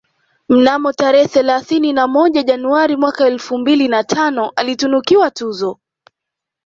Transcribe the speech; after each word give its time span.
Mnamo 0.49 0.93
tarehe 0.93 1.27
thelathini 1.27 1.93
na 1.93 2.07
moja 2.07 2.43
Januari 2.43 2.95
mwaka 2.95 3.25
elfu 3.27 3.57
mbili 3.57 3.87
na 3.87 4.03
tano 4.03 4.51
alitunukiwa 4.55 5.31
tuzo 5.31 5.79